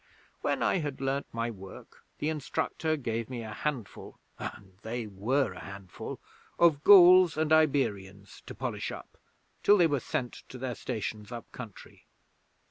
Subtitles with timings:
[0.41, 5.53] When I had learned my work the Instructor gave me a handful and they were
[5.53, 6.19] a handful!
[6.57, 9.15] of Gauls and Iberians to polish up
[9.61, 12.07] till they were sent to their stations up country.